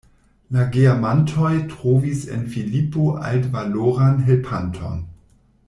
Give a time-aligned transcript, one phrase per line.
[0.53, 5.05] La geamantoj trovis en Filipo altvaloran helpanton.